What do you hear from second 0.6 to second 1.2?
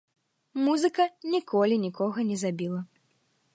Музыка